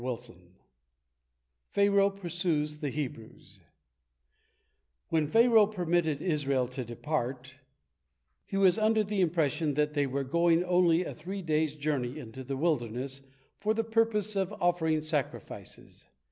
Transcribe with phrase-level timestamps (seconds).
[1.75, 3.59] PHARAOH PURSUES THE HEBREWS
[5.09, 7.53] When Pharaoh permitted Israel to depart,
[8.47, 12.43] he was under the impression that they were going only a three days' journey into
[12.43, 13.21] the wilderness
[13.59, 16.05] for the purpose of offering sacrifices.